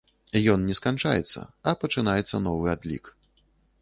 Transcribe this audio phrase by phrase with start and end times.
[0.53, 1.39] Ён не сканчаецца,
[1.73, 3.05] а пачынаецца новы адлік.